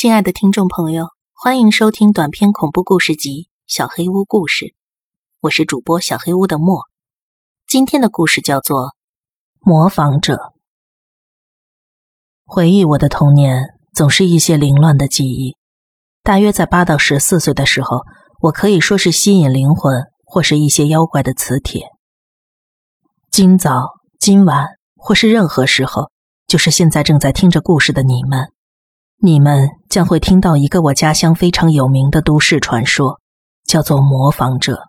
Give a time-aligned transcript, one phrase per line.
[0.00, 4.64] 亲爱的听众朋友，欢迎收听短篇恐怖故事集《小黑屋故事》，
[5.40, 6.84] 我是主播小黑屋的莫。
[7.66, 8.78] 今天的故事叫做
[9.60, 10.36] 《模仿者》。
[12.46, 15.58] 回忆我的童年，总是一些凌乱的记忆。
[16.22, 18.00] 大约在八到十四岁的时候，
[18.40, 21.90] 我可以说是吸引灵魂，或是一些妖怪的磁铁。
[23.30, 23.82] 今早、
[24.18, 26.10] 今晚，或是任何时候，
[26.46, 28.50] 就是现在正在听着故事的你们。
[29.22, 33.18] 你们将会听到一个我家乡非常有名的都市传说，
[33.64, 34.84] 叫做模仿者。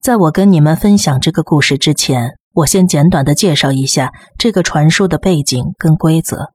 [0.00, 6.52] 在我跟你们分享这个故事之前，我先简短的介绍一下这个传说的背景跟规则。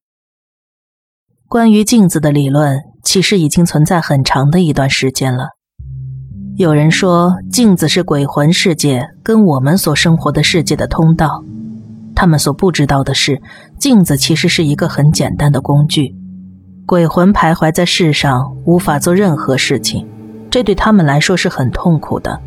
[1.48, 5.50] 关于镜子的理论，其实已经存在很长的一段时间了。
[6.58, 11.44] 有人说，镜子是鬼魂世界跟我们所生活的世界的通道。
[12.16, 13.42] 他们所不知道的是，
[13.80, 16.16] 镜子其实是一个很简单的工具。
[16.86, 20.06] 鬼魂徘徊在世上，无法做任何事情，
[20.50, 22.40] 这对他们来说是很痛苦的。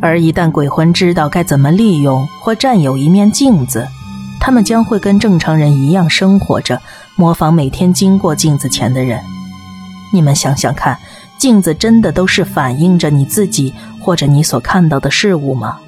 [0.00, 3.86] 而一旦鬼魂知道该怎么利用或占有一面镜子，
[4.40, 6.80] 他们将会跟正常人一样生活着，
[7.14, 9.20] 模仿每天经过镜子前的人。
[10.12, 10.98] 你们想想看，
[11.38, 15.78] 镜子真的都是反映着你自己或者你所看到的事物吗？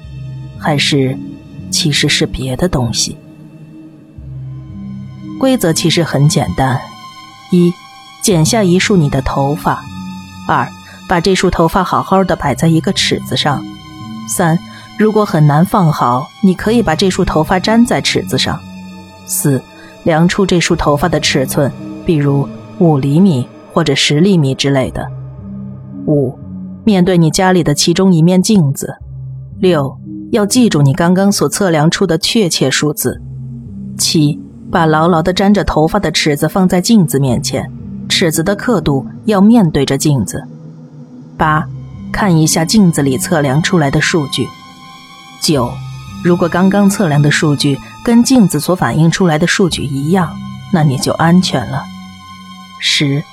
[0.57, 1.17] 还是
[1.69, 3.17] 其实是别的东西？
[5.39, 6.79] 规则其实很简单：
[7.51, 7.73] 一，
[8.21, 9.79] 剪下一束你的头发；
[10.47, 10.67] 二，
[11.09, 13.59] 把这束头发好好的摆在一个尺子上；
[14.27, 14.57] 三，
[14.97, 18.57] 如果很难放好，你可以把这束头发粘在尺子上；
[19.27, 19.61] 四，
[20.03, 21.71] 量出这束头发的尺寸，
[22.05, 22.47] 比如
[22.79, 25.03] 五厘米或者十厘米之类的；
[26.07, 26.39] 五，
[26.85, 28.87] 面对你家里的其中一面镜子；
[29.59, 29.97] 六，
[30.35, 33.11] 要记住你刚刚所测量出的确切数字；
[33.97, 34.39] 七。
[34.71, 37.71] 把牢牢的粘着头发的尺子放在镜子面前，
[38.09, 40.43] 尺子的刻度要面对着镜子。
[41.37, 41.65] 八，
[42.11, 44.45] 看一下镜子里测量出来的数据。
[45.39, 45.71] 九，
[46.25, 50.35] 如果刚刚测量的数据跟镜子所反映出来的数据一样，
[50.73, 51.83] 那你就安全了。
[52.81, 53.23] 十，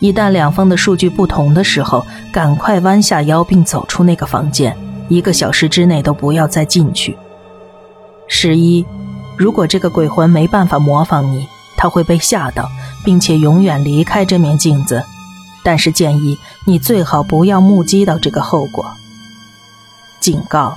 [0.00, 4.76] 一旦两方的数据不同的时候，赶快弯下腰并走出那个房间，
[5.08, 7.16] 一个小时之内都不要再进去。
[8.26, 8.84] 十一。
[9.36, 11.46] 如果这个鬼魂没办法模仿你，
[11.76, 12.68] 他会被吓到，
[13.04, 15.04] 并且永远离开这面镜子。
[15.62, 18.84] 但是建议你最好不要目击到这个后果。
[20.18, 20.76] 警告：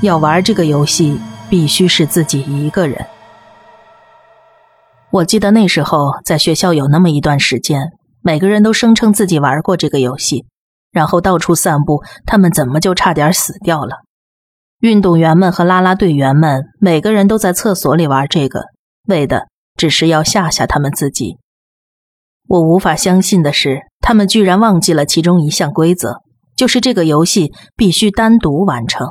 [0.00, 3.06] 要玩这个游戏，必须是自己一个人。
[5.12, 7.92] 我记得那时候在学校有那么一段时间，
[8.22, 10.46] 每个人都声称自己玩过这个游戏，
[10.92, 13.96] 然后到处散步他们怎么就差点死掉了。
[14.80, 18.62] 运动员们和啦啦队员们，每个人都在厕所里玩这个，
[19.08, 19.46] 为的
[19.76, 21.36] 只是要吓吓他们自己。
[22.48, 26.20] 我无法相信的是，他们居然忘记了其中一项规则，
[26.56, 29.06] 就是这个游戏必须单独完成。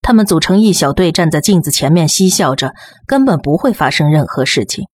[0.00, 2.72] 他们组成一小队，站在镜子前面嬉笑着，
[3.06, 4.86] 根本不会发生任何事情。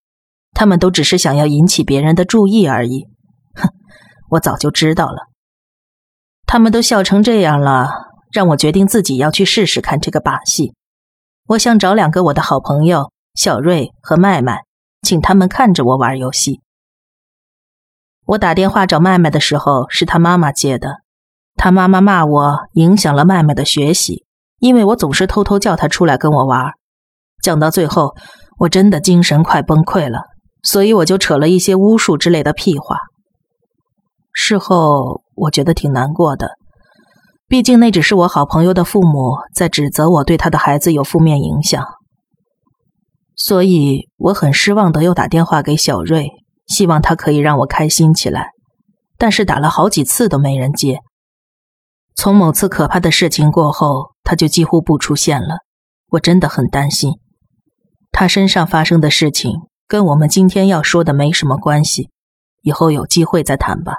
[0.53, 3.07] 他们都只是想要引起别人的注意而已。
[3.55, 3.69] 哼，
[4.31, 5.29] 我早就知道了。
[6.55, 7.89] 他们都笑成这样了。
[8.31, 10.73] 让我决定自己要去试试看这个把戏。
[11.49, 14.61] 我想找两个我的好朋友小瑞和麦麦，
[15.03, 16.61] 请他们看着我玩游戏。
[18.25, 20.99] 我打电话找麦麦的时候，是他妈妈接的。
[21.57, 24.25] 他妈妈骂我影响了麦麦的学习，
[24.61, 26.71] 因为我总是偷偷叫他出来跟我玩。
[27.43, 28.15] 讲到最后，
[28.59, 30.21] 我真的精神快崩溃了，
[30.63, 32.99] 所以我就扯了一些巫术之类的屁话。
[34.33, 36.53] 事后我觉得挺难过的。
[37.47, 41.85] 毕竟那只是我好朋友的父母在指责我对他的孩子有负面影响，
[43.37, 46.31] 所以我很失望的又打电话给小瑞，
[46.67, 48.49] 希望他可以让我开心起来。
[49.19, 50.99] 但是打了好几次都没人接。
[52.17, 55.59] 从某次可怕的事情过后，他就几乎不出现了。
[56.13, 57.13] 我真的很担心，
[58.11, 59.53] 他身上发生的事情
[59.87, 62.09] 跟我们今天要说的没什么关系，
[62.63, 63.95] 以后有机会再谈吧。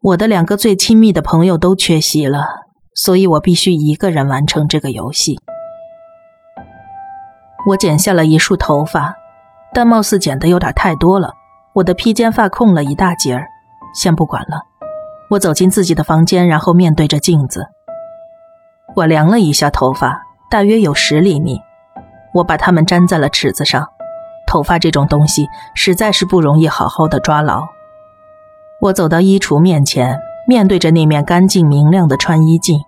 [0.00, 2.46] 我的两个最亲密的朋友都缺席了，
[2.94, 5.40] 所以我必须一个人完成这个游戏。
[7.66, 9.16] 我剪下了一束头发，
[9.74, 11.32] 但貌似剪的有点太多了，
[11.74, 13.48] 我的披肩发空了一大截儿。
[13.92, 14.62] 先不管了，
[15.30, 17.66] 我走进自己的房间，然后面对着镜子，
[18.94, 21.58] 我量了一下头发，大约有十厘米。
[22.34, 23.88] 我把它们粘在了尺子上。
[24.46, 27.66] 头发这种东西实在是不容易好好的抓牢。
[28.80, 30.16] 我走到衣橱面前，
[30.46, 32.78] 面对着那面干净明亮的穿衣镜，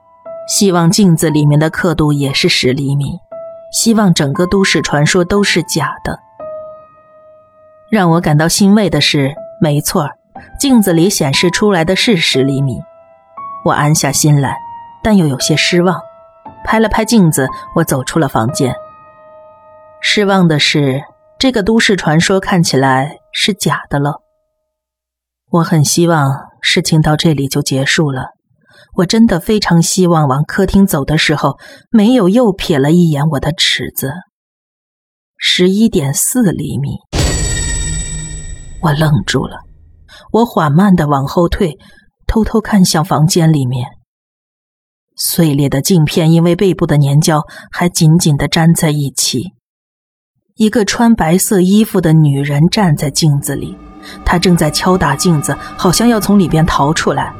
[0.46, 3.18] 希望镜子里面的刻度也是十厘米，
[3.72, 6.16] 希望整个都市传说都是假的。
[7.90, 10.08] 让我感到欣慰的是，没错，
[10.60, 12.78] 镜子里显示出来的是十厘米。
[13.64, 14.56] 我安下心来，
[15.02, 16.00] 但又有些失望。
[16.64, 18.72] 拍了拍镜子，我走出了房间。
[20.00, 21.02] 失望的是，
[21.36, 24.22] 这个都市传说看起来是假的了。
[25.50, 26.32] 我很希望
[26.62, 28.26] 事情到这里就结束了。
[28.96, 31.58] 我真的非常希望往客厅走的时候，
[31.90, 34.12] 没有又瞥了一眼我的尺子，
[35.36, 36.98] 十一点四厘米。
[38.80, 39.58] 我愣住了，
[40.32, 41.78] 我缓慢的往后退，
[42.26, 43.88] 偷偷看向房间里面。
[45.16, 49.52] 碎裂的镜片因为背部的粘胶还紧紧的粘在一起。
[50.54, 53.76] 一个穿白色衣服的女人站在镜子里，
[54.24, 57.32] 他正在敲打镜子，好像要从里边逃出来。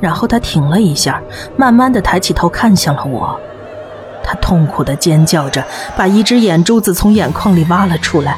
[0.00, 1.22] 然后他停了一下，
[1.56, 3.38] 慢慢的抬起头看向了我。
[4.22, 5.64] 他痛苦的尖叫着，
[5.96, 8.36] 把一只眼珠子从眼眶里挖了出来，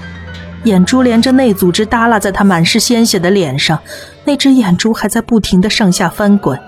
[0.64, 3.78] 眼珠连着内组织耷拉在他满是鲜血的脸上，
[4.24, 6.58] 那只眼珠还在不停的上下翻滚。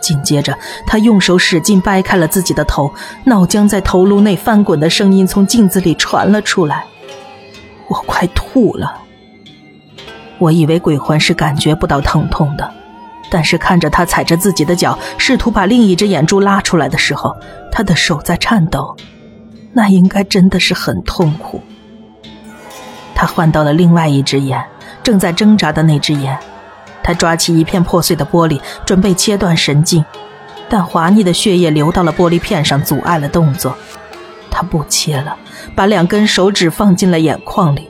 [0.00, 0.56] 紧接着，
[0.86, 2.92] 他用手使劲掰开了自己的头，
[3.24, 6.84] 脑浆在头颅内翻滚的声音从镜子里传了出来。
[7.88, 9.00] 我快吐了。
[10.42, 12.68] 我以为鬼魂是感觉不到疼痛的，
[13.30, 17.36] 但是看着他踩着自己的脚，试图把另一只眼珠拉出来的时候，
[17.70, 18.96] 他的手在颤抖，
[19.72, 21.62] 那应该真的是很痛苦。
[23.14, 24.60] 他换到了另外一只眼，
[25.04, 26.36] 正在挣扎的那只眼。
[27.04, 30.04] 他抓起一片破碎的玻璃，准备切断神经，
[30.68, 33.76] 但滑腻的血液流到了玻璃片上，阻碍了动作。
[34.50, 35.36] 他不切了，
[35.76, 37.88] 把两根手指放进了眼眶里。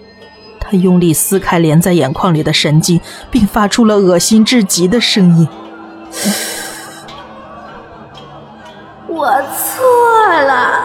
[0.72, 2.98] 他用力撕开连在眼眶里的神经，
[3.30, 5.46] 并发出了恶心至极的声音
[9.06, 9.84] ：“我错
[10.44, 10.80] 了。”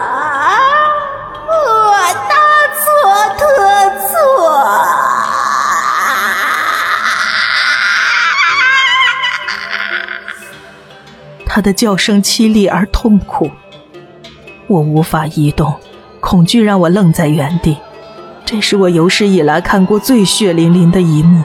[1.48, 1.92] 我
[2.28, 2.36] 大
[2.76, 2.84] 错
[3.38, 3.40] 特
[4.08, 4.12] 错
[11.46, 13.50] 他的叫声凄厉而痛苦，
[14.66, 15.74] 我无法移动，
[16.20, 17.78] 恐惧让我愣在原地。
[18.50, 21.44] 这是我有史以来看过最血淋淋的一幕：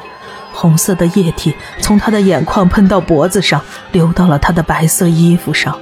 [0.54, 3.62] 红色的液体从他的眼眶喷到脖子上，
[3.92, 5.78] 流到了他的白色衣服上。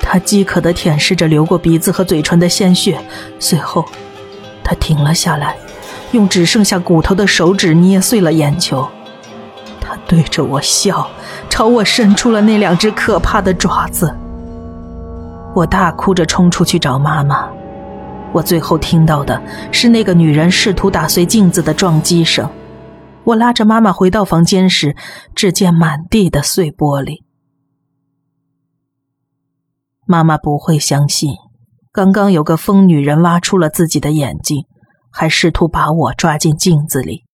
[0.00, 2.98] 他饥渴地舔舐着流过鼻子和嘴唇的鲜血，
[3.38, 3.84] 随后，
[4.64, 5.56] 他停了下来，
[6.10, 8.88] 用只剩下骨头的手指捏碎了眼球。
[9.80, 11.08] 他对着我笑。
[11.48, 14.12] 朝我伸出了那两只可怕的爪子，
[15.54, 17.46] 我大哭着冲出去找妈妈。
[18.34, 19.40] 我最后听到的
[19.70, 22.50] 是那个女人试图打碎镜子的撞击声。
[23.22, 24.96] 我拉着妈妈回到房间时，
[25.36, 27.22] 只见满地的碎玻璃。
[30.04, 31.30] 妈妈不会相信，
[31.92, 34.66] 刚刚有个疯女人挖出了自己的眼睛，
[35.10, 37.24] 还试图把我抓进镜子里。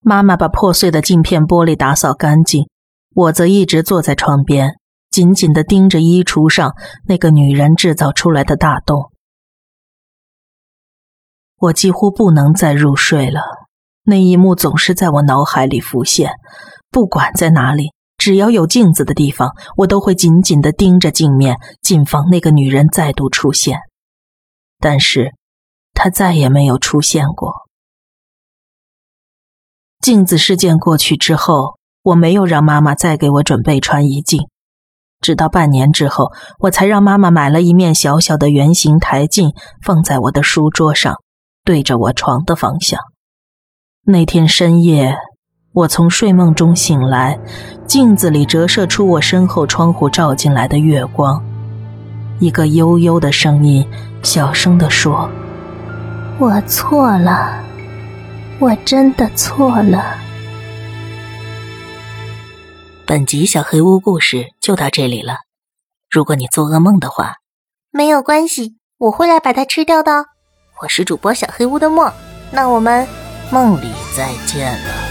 [0.00, 2.68] 妈妈把破碎的镜片玻璃打扫干净，
[3.14, 4.74] 我则一直坐在床边，
[5.10, 6.74] 紧紧地盯着衣橱上
[7.06, 9.12] 那个女人制造出来的大洞。
[11.58, 13.40] 我几乎不能再入睡了，
[14.02, 16.32] 那一幕总是在我脑海里浮现。
[16.90, 23.78] 不管在哪里，只要有镜子的地方，我都会紧紧地盯着镜面，谨防那个女人再度出现。
[24.78, 25.32] 但是，
[25.92, 27.52] 她再也没有出现过。
[30.00, 34.48] 镜子事件过去之后，我没有让妈妈再给我准备穿衣镜，
[35.20, 39.52] 直到半年之后，我才让妈妈买了一面小小的圆形台镜，
[39.82, 41.16] 放在我的书桌上，
[41.64, 43.00] 对着我床的方向。
[44.04, 45.16] 那天深夜，
[45.72, 47.38] 我从睡梦中醒来，
[47.86, 51.42] 镜子里折射出我身后窗户照进来的月光，
[52.38, 53.88] 一个悠悠的声音
[54.22, 55.30] 小声地说
[56.38, 57.62] ：“我错了。”
[58.60, 60.16] 我真的错了。
[63.04, 65.38] 本集小黑屋故事就到这里了。
[66.08, 67.38] 如果你做噩梦的话，
[67.90, 70.26] 没有关系，我会来把它吃掉的。
[70.82, 72.12] 我是主播小黑屋的墨，
[72.50, 73.06] 那我们
[73.50, 75.03] 梦里再见了。